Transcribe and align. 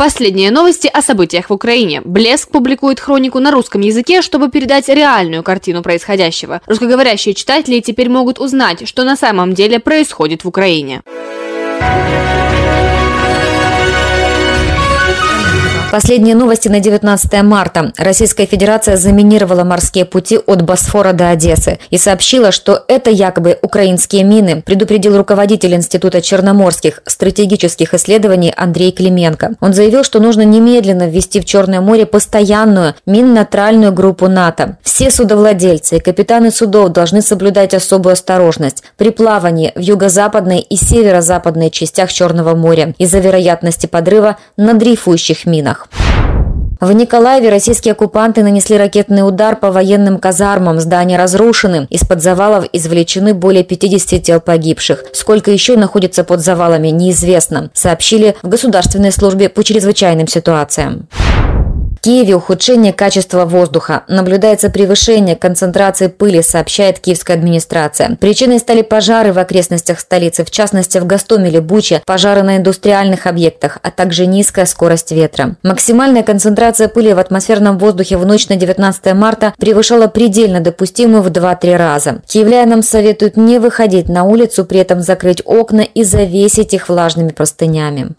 Последние 0.00 0.52
новости 0.52 0.86
о 0.86 1.02
событиях 1.02 1.50
в 1.50 1.52
Украине. 1.52 2.02
Блеск 2.04 2.52
публикует 2.52 3.00
хронику 3.00 3.40
на 3.40 3.50
русском 3.50 3.80
языке, 3.80 4.22
чтобы 4.22 4.48
передать 4.48 4.88
реальную 4.88 5.42
картину 5.42 5.82
происходящего. 5.82 6.62
Русскоговорящие 6.66 7.34
читатели 7.34 7.80
теперь 7.80 8.08
могут 8.08 8.38
узнать, 8.38 8.86
что 8.86 9.02
на 9.02 9.16
самом 9.16 9.54
деле 9.54 9.80
происходит 9.80 10.44
в 10.44 10.48
Украине. 10.48 11.02
Последние 15.90 16.34
новости 16.34 16.68
на 16.68 16.80
19 16.80 17.42
марта. 17.44 17.92
Российская 17.96 18.44
Федерация 18.44 18.98
заминировала 18.98 19.64
морские 19.64 20.04
пути 20.04 20.36
от 20.36 20.60
Босфора 20.60 21.14
до 21.14 21.30
Одессы 21.30 21.78
и 21.88 21.96
сообщила, 21.96 22.52
что 22.52 22.84
это 22.88 23.10
якобы 23.10 23.58
украинские 23.62 24.22
мины, 24.22 24.60
предупредил 24.60 25.16
руководитель 25.16 25.74
Института 25.74 26.20
черноморских 26.20 27.00
стратегических 27.06 27.94
исследований 27.94 28.52
Андрей 28.54 28.92
Клименко. 28.92 29.54
Он 29.60 29.72
заявил, 29.72 30.04
что 30.04 30.20
нужно 30.20 30.42
немедленно 30.42 31.08
ввести 31.08 31.40
в 31.40 31.46
Черное 31.46 31.80
море 31.80 32.04
постоянную 32.04 32.94
мин-нейтральную 33.06 33.90
группу 33.90 34.28
НАТО. 34.28 34.76
Все 34.82 35.10
судовладельцы 35.10 35.96
и 35.96 36.00
капитаны 36.00 36.50
судов 36.50 36.90
должны 36.90 37.22
соблюдать 37.22 37.72
особую 37.72 38.12
осторожность 38.12 38.82
при 38.98 39.08
плавании 39.08 39.72
в 39.74 39.80
юго-западной 39.80 40.58
и 40.58 40.76
северо-западной 40.76 41.70
частях 41.70 42.12
Черного 42.12 42.54
моря 42.54 42.94
из-за 42.98 43.20
вероятности 43.20 43.86
подрыва 43.86 44.36
на 44.58 44.74
дрейфующих 44.74 45.46
минах. 45.46 45.77
В 46.80 46.92
Николаеве 46.92 47.48
российские 47.48 47.92
оккупанты 47.92 48.44
нанесли 48.44 48.76
ракетный 48.76 49.26
удар 49.26 49.56
по 49.56 49.72
военным 49.72 50.18
казармам. 50.20 50.78
Здания 50.78 51.18
разрушены. 51.18 51.88
Из-под 51.90 52.22
завалов 52.22 52.66
извлечены 52.72 53.34
более 53.34 53.64
50 53.64 54.22
тел 54.22 54.40
погибших. 54.40 55.04
Сколько 55.12 55.50
еще 55.50 55.76
находится 55.76 56.22
под 56.22 56.40
завалами, 56.40 56.88
неизвестно, 56.88 57.70
сообщили 57.74 58.36
в 58.42 58.48
Государственной 58.48 59.10
службе 59.10 59.48
по 59.48 59.64
чрезвычайным 59.64 60.28
ситуациям. 60.28 61.08
Киеве 62.08 62.36
ухудшение 62.36 62.94
качества 62.94 63.44
воздуха. 63.44 64.04
Наблюдается 64.08 64.70
превышение 64.70 65.36
концентрации 65.36 66.06
пыли, 66.06 66.40
сообщает 66.40 67.00
киевская 67.00 67.36
администрация. 67.36 68.16
Причиной 68.18 68.60
стали 68.60 68.80
пожары 68.80 69.34
в 69.34 69.38
окрестностях 69.38 70.00
столицы, 70.00 70.42
в 70.42 70.50
частности 70.50 70.96
в 70.96 71.06
Гастомеле, 71.06 71.60
Буче, 71.60 72.00
пожары 72.06 72.42
на 72.42 72.56
индустриальных 72.56 73.26
объектах, 73.26 73.76
а 73.82 73.90
также 73.90 74.24
низкая 74.24 74.64
скорость 74.64 75.12
ветра. 75.12 75.56
Максимальная 75.62 76.22
концентрация 76.22 76.88
пыли 76.88 77.12
в 77.12 77.18
атмосферном 77.18 77.76
воздухе 77.76 78.16
в 78.16 78.24
ночь 78.24 78.48
на 78.48 78.56
19 78.56 79.12
марта 79.12 79.52
превышала 79.58 80.06
предельно 80.06 80.60
допустимую 80.60 81.20
в 81.20 81.26
2-3 81.26 81.76
раза. 81.76 82.22
Киевлянам 82.26 82.80
советуют 82.80 83.36
не 83.36 83.58
выходить 83.58 84.08
на 84.08 84.24
улицу, 84.24 84.64
при 84.64 84.80
этом 84.80 85.02
закрыть 85.02 85.42
окна 85.44 85.82
и 85.82 86.04
завесить 86.04 86.72
их 86.72 86.88
влажными 86.88 87.32
простынями. 87.32 88.14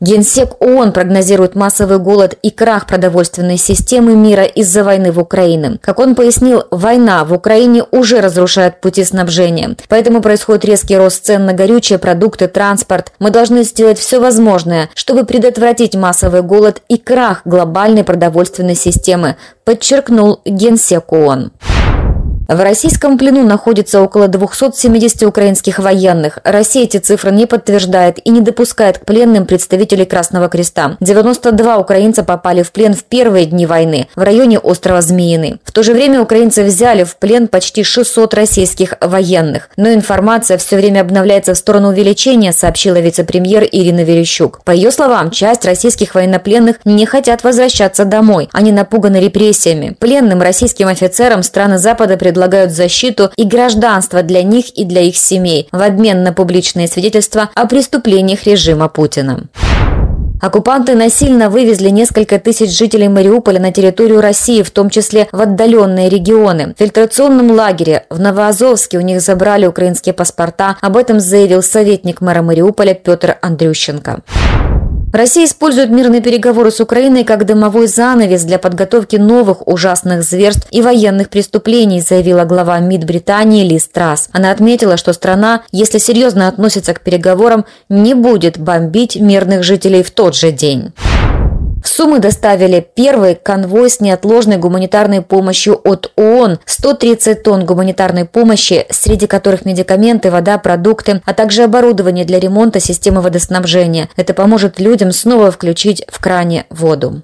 Генсек 0.00 0.62
ООН 0.62 0.92
прогнозирует 0.92 1.56
массовый 1.56 1.98
голод 1.98 2.36
и 2.42 2.50
крах 2.50 2.86
продовольственной 2.86 3.56
системы 3.56 4.14
мира 4.14 4.44
из-за 4.44 4.84
войны 4.84 5.10
в 5.10 5.18
Украине. 5.18 5.78
Как 5.80 5.98
он 5.98 6.14
пояснил, 6.14 6.64
война 6.70 7.24
в 7.24 7.32
Украине 7.32 7.82
уже 7.90 8.20
разрушает 8.20 8.80
пути 8.80 9.02
снабжения. 9.02 9.74
Поэтому 9.88 10.20
происходит 10.20 10.64
резкий 10.64 10.96
рост 10.96 11.24
цен 11.24 11.46
на 11.46 11.52
горючие 11.52 11.98
продукты, 11.98 12.46
транспорт. 12.46 13.12
Мы 13.18 13.30
должны 13.30 13.64
сделать 13.64 13.98
все 13.98 14.20
возможное, 14.20 14.88
чтобы 14.94 15.24
предотвратить 15.24 15.96
массовый 15.96 16.42
голод 16.42 16.80
и 16.88 16.96
крах 16.96 17.42
глобальной 17.44 18.04
продовольственной 18.04 18.76
системы, 18.76 19.34
подчеркнул 19.64 20.40
Генсек 20.44 21.12
ООН. 21.12 21.50
В 22.48 22.62
российском 22.62 23.18
плену 23.18 23.42
находится 23.42 24.00
около 24.00 24.26
270 24.26 25.24
украинских 25.24 25.78
военных. 25.78 26.38
Россия 26.44 26.84
эти 26.84 26.96
цифры 26.96 27.30
не 27.30 27.44
подтверждает 27.44 28.26
и 28.26 28.30
не 28.30 28.40
допускает 28.40 28.96
к 28.96 29.04
пленным 29.04 29.44
представителей 29.44 30.06
Красного 30.06 30.48
Креста. 30.48 30.96
92 31.00 31.76
украинца 31.76 32.24
попали 32.24 32.62
в 32.62 32.72
плен 32.72 32.94
в 32.94 33.04
первые 33.04 33.44
дни 33.44 33.66
войны 33.66 34.08
в 34.16 34.22
районе 34.22 34.58
острова 34.58 35.02
Змеиный. 35.02 35.60
В 35.62 35.72
то 35.72 35.82
же 35.82 35.92
время 35.92 36.22
украинцы 36.22 36.64
взяли 36.64 37.04
в 37.04 37.18
плен 37.18 37.48
почти 37.48 37.82
600 37.82 38.32
российских 38.32 38.94
военных. 39.02 39.68
Но 39.76 39.92
информация 39.92 40.56
все 40.56 40.76
время 40.76 41.02
обновляется 41.02 41.52
в 41.52 41.58
сторону 41.58 41.88
увеличения, 41.88 42.52
сообщила 42.52 42.98
вице-премьер 42.98 43.68
Ирина 43.70 44.04
Верещук. 44.04 44.64
По 44.64 44.70
ее 44.70 44.90
словам, 44.90 45.30
часть 45.30 45.66
российских 45.66 46.14
военнопленных 46.14 46.76
не 46.86 47.04
хотят 47.04 47.44
возвращаться 47.44 48.06
домой. 48.06 48.48
Они 48.54 48.72
напуганы 48.72 49.18
репрессиями. 49.18 49.94
Пленным 49.98 50.40
российским 50.40 50.88
офицерам 50.88 51.42
страны 51.42 51.76
Запада 51.76 52.16
предлагают 52.16 52.37
предлагают 52.38 52.70
защиту 52.70 53.30
и 53.36 53.44
гражданство 53.44 54.22
для 54.22 54.44
них 54.44 54.66
и 54.78 54.84
для 54.84 55.00
их 55.00 55.16
семей 55.16 55.68
в 55.72 55.82
обмен 55.82 56.22
на 56.22 56.32
публичные 56.32 56.86
свидетельства 56.86 57.50
о 57.52 57.66
преступлениях 57.66 58.44
режима 58.44 58.88
Путина. 58.88 59.48
Оккупанты 60.40 60.94
насильно 60.94 61.50
вывезли 61.50 61.88
несколько 61.88 62.38
тысяч 62.38 62.70
жителей 62.78 63.08
Мариуполя 63.08 63.58
на 63.58 63.72
территорию 63.72 64.20
России, 64.20 64.62
в 64.62 64.70
том 64.70 64.88
числе 64.88 65.26
в 65.32 65.40
отдаленные 65.40 66.08
регионы. 66.08 66.74
В 66.76 66.78
фильтрационном 66.78 67.50
лагере 67.50 68.06
в 68.08 68.20
Новоазовске 68.20 68.98
у 68.98 69.00
них 69.00 69.20
забрали 69.20 69.66
украинские 69.66 70.12
паспорта. 70.12 70.76
Об 70.80 70.96
этом 70.96 71.18
заявил 71.18 71.60
советник 71.60 72.20
мэра 72.20 72.42
Мариуполя 72.42 72.94
Петр 72.94 73.36
Андрющенко. 73.42 74.20
Россия 75.12 75.46
использует 75.46 75.88
мирные 75.88 76.20
переговоры 76.20 76.70
с 76.70 76.80
Украиной 76.80 77.24
как 77.24 77.46
дымовой 77.46 77.86
занавес 77.86 78.44
для 78.44 78.58
подготовки 78.58 79.16
новых 79.16 79.66
ужасных 79.66 80.22
зверств 80.22 80.68
и 80.70 80.82
военных 80.82 81.30
преступлений, 81.30 82.02
заявила 82.02 82.44
глава 82.44 82.78
МИД 82.78 83.04
Британии 83.04 83.66
Лиз 83.66 83.88
Трасс. 83.88 84.28
Она 84.32 84.50
отметила, 84.50 84.98
что 84.98 85.14
страна, 85.14 85.62
если 85.72 85.96
серьезно 85.96 86.46
относится 86.46 86.92
к 86.92 87.00
переговорам, 87.00 87.64
не 87.88 88.12
будет 88.14 88.58
бомбить 88.58 89.16
мирных 89.16 89.62
жителей 89.62 90.02
в 90.02 90.10
тот 90.10 90.36
же 90.36 90.52
день. 90.52 90.92
В 91.82 91.88
Сумы 91.88 92.18
доставили 92.18 92.86
первый 92.94 93.34
конвой 93.34 93.90
с 93.90 94.00
неотложной 94.00 94.56
гуманитарной 94.56 95.22
помощью 95.22 95.80
от 95.84 96.12
ООН. 96.16 96.58
130 96.64 97.42
тонн 97.42 97.64
гуманитарной 97.64 98.24
помощи, 98.24 98.86
среди 98.90 99.26
которых 99.26 99.64
медикаменты, 99.64 100.30
вода, 100.30 100.58
продукты, 100.58 101.22
а 101.24 101.34
также 101.34 101.64
оборудование 101.64 102.24
для 102.24 102.40
ремонта 102.40 102.80
системы 102.80 103.20
водоснабжения. 103.20 104.08
Это 104.16 104.34
поможет 104.34 104.80
людям 104.80 105.12
снова 105.12 105.50
включить 105.50 106.04
в 106.08 106.20
кране 106.20 106.66
воду. 106.70 107.22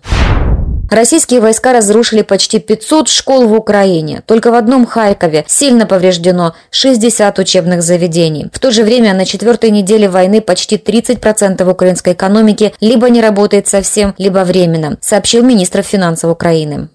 Российские 0.94 1.40
войска 1.40 1.72
разрушили 1.72 2.22
почти 2.22 2.60
500 2.60 3.08
школ 3.08 3.48
в 3.48 3.52
Украине. 3.52 4.22
Только 4.26 4.52
в 4.52 4.54
одном 4.54 4.86
Харькове 4.86 5.44
сильно 5.48 5.86
повреждено 5.86 6.54
60 6.70 7.36
учебных 7.40 7.82
заведений. 7.82 8.46
В 8.52 8.60
то 8.60 8.70
же 8.70 8.84
время 8.84 9.12
на 9.12 9.26
четвертой 9.26 9.72
неделе 9.72 10.08
войны 10.08 10.40
почти 10.40 10.76
30% 10.76 11.68
украинской 11.68 12.12
экономики 12.12 12.74
либо 12.80 13.10
не 13.10 13.20
работает 13.20 13.66
совсем, 13.66 14.14
либо 14.18 14.44
временно, 14.44 14.96
сообщил 15.00 15.42
министр 15.42 15.82
финансов 15.82 16.30
Украины. 16.30 16.86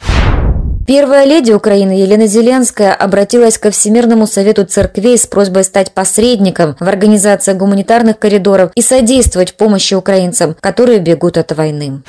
Первая 0.88 1.26
леди 1.26 1.52
Украины 1.52 1.92
Елена 1.92 2.26
Зеленская 2.26 2.94
обратилась 2.94 3.58
ко 3.58 3.70
Всемирному 3.70 4.28
совету 4.28 4.66
церквей 4.66 5.18
с 5.18 5.28
просьбой 5.28 5.66
стать 5.66 5.92
посредником 5.92 6.78
в 6.80 6.88
организации 6.88 7.52
гуманитарных 7.52 8.18
коридоров 8.18 8.72
и 8.76 8.82
содействовать 8.82 9.56
помощи 9.56 9.94
украинцам, 9.94 10.56
которые 10.62 11.00
бегут 11.00 11.38
от 11.38 11.52
войны. 11.52 12.02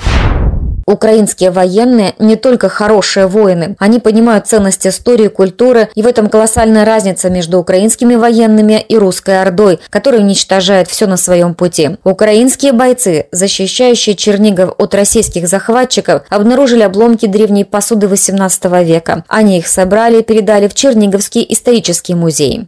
Украинские 0.91 1.51
военные 1.51 2.15
не 2.19 2.35
только 2.35 2.67
хорошие 2.67 3.25
воины, 3.25 3.77
они 3.79 3.99
понимают 3.99 4.47
ценность 4.47 4.85
истории, 4.85 5.29
культуры, 5.29 5.89
и 5.95 6.01
в 6.01 6.05
этом 6.05 6.27
колоссальная 6.27 6.83
разница 6.83 7.29
между 7.29 7.59
украинскими 7.59 8.15
военными 8.15 8.83
и 8.89 8.97
русской 8.97 9.41
ордой, 9.41 9.79
которая 9.89 10.19
уничтожает 10.19 10.89
все 10.89 11.07
на 11.07 11.15
своем 11.15 11.53
пути. 11.53 11.91
Украинские 12.03 12.73
бойцы, 12.73 13.27
защищающие 13.31 14.17
Чернигов 14.17 14.73
от 14.77 14.93
российских 14.93 15.47
захватчиков, 15.47 16.23
обнаружили 16.29 16.81
обломки 16.81 17.25
древней 17.25 17.63
посуды 17.63 18.09
18 18.09 18.65
века. 18.83 19.23
Они 19.29 19.59
их 19.59 19.67
собрали 19.67 20.19
и 20.19 20.23
передали 20.23 20.67
в 20.67 20.73
Черниговский 20.73 21.45
исторический 21.47 22.15
музей. 22.15 22.67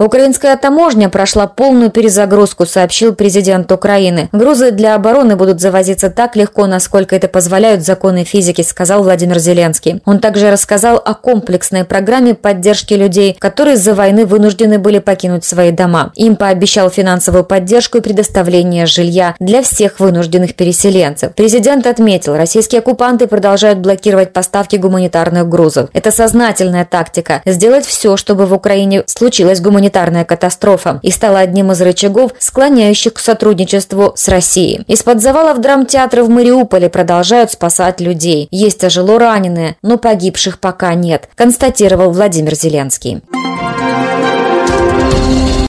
Украинская 0.00 0.56
таможня 0.56 1.10
прошла 1.10 1.46
полную 1.46 1.90
перезагрузку, 1.90 2.64
сообщил 2.64 3.14
президент 3.14 3.70
Украины. 3.70 4.30
Грузы 4.32 4.70
для 4.70 4.94
обороны 4.94 5.36
будут 5.36 5.60
завозиться 5.60 6.08
так 6.08 6.36
легко, 6.36 6.66
насколько 6.66 7.14
это 7.14 7.28
позволяют 7.28 7.84
законы 7.84 8.24
физики, 8.24 8.62
сказал 8.62 9.02
Владимир 9.02 9.38
Зеленский. 9.38 10.00
Он 10.06 10.18
также 10.18 10.50
рассказал 10.50 10.96
о 10.96 11.12
комплексной 11.12 11.84
программе 11.84 12.34
поддержки 12.34 12.94
людей, 12.94 13.36
которые 13.38 13.74
из-за 13.74 13.92
войны 13.92 14.24
вынуждены 14.24 14.78
были 14.78 15.00
покинуть 15.00 15.44
свои 15.44 15.70
дома. 15.70 16.12
Им 16.14 16.36
пообещал 16.36 16.88
финансовую 16.88 17.44
поддержку 17.44 17.98
и 17.98 18.00
предоставление 18.00 18.86
жилья 18.86 19.34
для 19.38 19.60
всех 19.60 20.00
вынужденных 20.00 20.54
переселенцев. 20.54 21.34
Президент 21.34 21.86
отметил, 21.86 22.36
российские 22.36 22.78
оккупанты 22.78 23.26
продолжают 23.26 23.80
блокировать 23.80 24.32
поставки 24.32 24.76
гуманитарных 24.76 25.46
грузов. 25.46 25.90
Это 25.92 26.10
сознательная 26.10 26.86
тактика– 26.86 27.42
сделать 27.44 27.84
все, 27.84 28.16
чтобы 28.16 28.46
в 28.46 28.54
Украине 28.54 29.04
случилась 29.06 29.60
гуманитарная 29.60 29.89
гуманитарная 29.90 30.24
катастрофа 30.24 31.00
и 31.02 31.10
стала 31.10 31.40
одним 31.40 31.72
из 31.72 31.80
рычагов, 31.82 32.32
склоняющих 32.38 33.14
к 33.14 33.18
сотрудничеству 33.18 34.12
с 34.14 34.28
Россией. 34.28 34.82
Из-под 34.86 35.20
завалов 35.20 35.60
драмтеатры 35.60 36.22
в 36.22 36.30
Мариуполе 36.30 36.88
продолжают 36.88 37.50
спасать 37.50 38.00
людей. 38.00 38.48
Есть 38.50 38.80
тяжело 38.80 39.18
раненые, 39.18 39.76
но 39.82 39.98
погибших 39.98 40.60
пока 40.60 40.94
нет, 40.94 41.28
констатировал 41.34 42.12
Владимир 42.12 42.54
Зеленский. 42.54 43.22